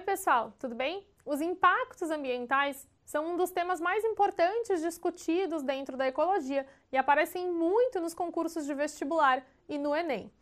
[0.00, 1.06] Oi, pessoal, tudo bem?
[1.26, 7.52] Os impactos ambientais são um dos temas mais importantes discutidos dentro da ecologia e aparecem
[7.52, 10.32] muito nos concursos de vestibular e no Enem.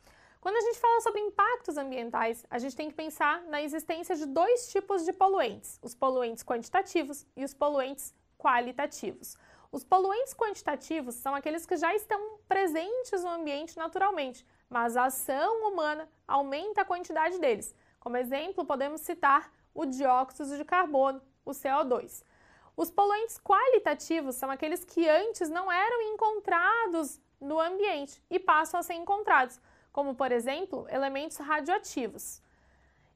[0.40, 4.26] Quando a gente fala sobre impactos ambientais, a gente tem que pensar na existência de
[4.26, 9.36] dois tipos de poluentes: os poluentes quantitativos e os poluentes qualitativos.
[9.72, 15.66] Os poluentes quantitativos são aqueles que já estão presentes no ambiente naturalmente, mas a ação
[15.66, 17.74] humana aumenta a quantidade deles.
[18.00, 22.24] Como exemplo, podemos citar o dióxido de carbono, o CO2.
[22.76, 28.82] Os poluentes qualitativos são aqueles que antes não eram encontrados no ambiente e passam a
[28.82, 29.60] ser encontrados,
[29.92, 32.40] como, por exemplo, elementos radioativos.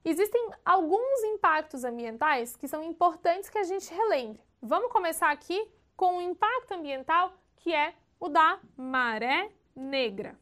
[0.04, 4.42] Existem alguns impactos ambientais que são importantes que a gente relembre.
[4.60, 10.36] Vamos começar aqui com o impacto ambiental que é o da maré negra.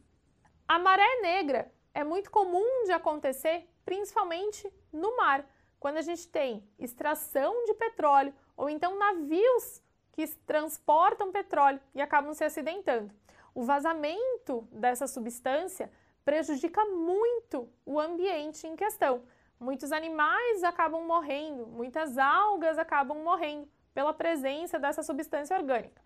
[0.67, 5.45] A maré negra é muito comum de acontecer principalmente no mar,
[5.79, 12.33] quando a gente tem extração de petróleo ou então navios que transportam petróleo e acabam
[12.33, 13.11] se acidentando.
[13.53, 15.91] O vazamento dessa substância
[16.23, 19.23] prejudica muito o ambiente em questão.
[19.59, 26.01] Muitos animais acabam morrendo, muitas algas acabam morrendo pela presença dessa substância orgânica.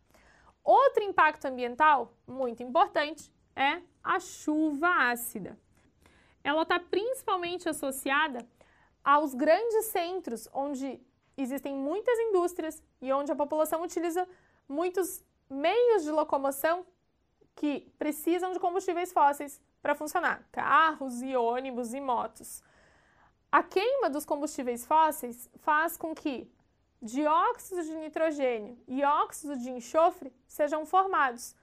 [0.64, 5.58] Outro impacto ambiental muito importante é a chuva ácida
[6.46, 8.48] ela está principalmente associada
[9.04, 11.02] aos grandes centros onde
[11.36, 14.28] existem muitas indústrias e onde a população utiliza
[14.70, 16.86] muitos meios de locomoção
[17.56, 22.62] que precisam de combustíveis fósseis para funcionar, carros e ônibus e motos.
[23.52, 26.48] A queima dos combustíveis fósseis faz com que
[27.02, 31.56] dióxido de nitrogênio e óxido de enxofre sejam formados.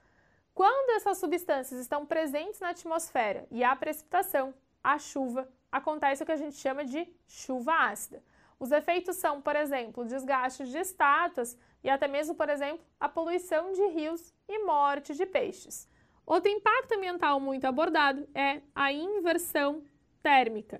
[0.53, 4.53] Quando essas substâncias estão presentes na atmosfera e há precipitação,
[4.83, 8.21] a chuva, acontece o que a gente chama de chuva ácida.
[8.59, 13.71] Os efeitos são, por exemplo, desgaste de estátuas e até mesmo, por exemplo, a poluição
[13.73, 15.89] de rios e morte de peixes.
[16.25, 19.83] Outro impacto ambiental muito abordado é a inversão
[20.21, 20.79] térmica.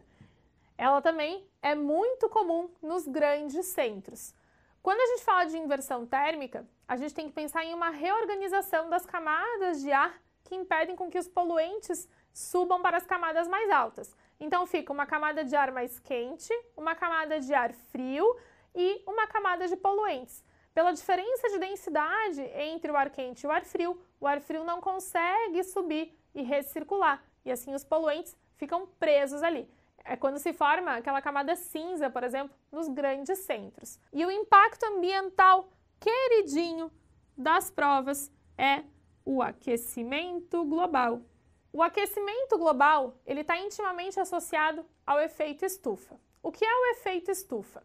[0.78, 4.34] Ela também é muito comum nos grandes centros.
[4.82, 8.90] Quando a gente fala de inversão térmica, a gente tem que pensar em uma reorganização
[8.90, 13.70] das camadas de ar que impedem com que os poluentes subam para as camadas mais
[13.70, 14.16] altas.
[14.40, 18.26] Então fica uma camada de ar mais quente, uma camada de ar frio
[18.76, 20.44] e uma camada de poluentes.
[20.74, 24.64] Pela diferença de densidade entre o ar quente e o ar frio, o ar frio
[24.64, 29.70] não consegue subir e recircular, e assim os poluentes ficam presos ali.
[30.04, 34.00] É quando se forma aquela camada cinza, por exemplo, nos grandes centros.
[34.12, 36.92] E o impacto ambiental queridinho
[37.38, 38.84] das provas é
[39.26, 41.22] o aquecimento global.
[41.72, 46.20] O aquecimento global ele está intimamente associado ao efeito estufa.
[46.42, 47.84] O que é o efeito estufa?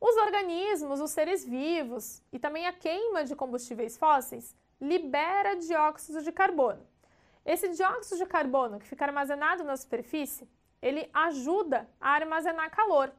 [0.00, 6.32] Os organismos, os seres vivos e também a queima de combustíveis fósseis libera dióxido de
[6.32, 6.86] carbono.
[7.44, 10.48] Esse dióxido de carbono que fica armazenado na superfície,
[10.80, 13.12] ele ajuda a armazenar calor.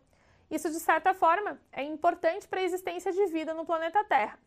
[0.50, 4.38] Isso, de certa forma, é importante para a existência de vida no planeta Terra.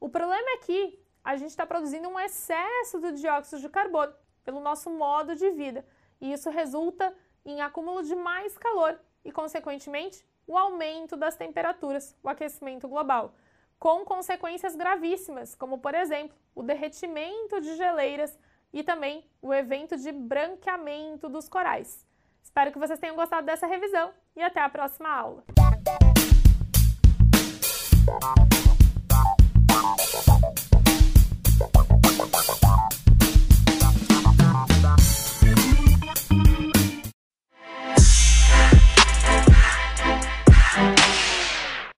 [0.00, 4.60] O problema é que a gente está produzindo um excesso do dióxido de carbono pelo
[4.60, 5.84] nosso modo de vida.
[6.22, 12.30] E isso resulta em acúmulo de mais calor e, consequentemente, o aumento das temperaturas, o
[12.30, 13.34] aquecimento global,
[13.78, 18.38] com consequências gravíssimas, como, por exemplo, o derretimento de geleiras
[18.72, 22.06] e também o evento de branqueamento dos corais.
[22.42, 25.44] Espero que vocês tenham gostado dessa revisão e até a próxima aula.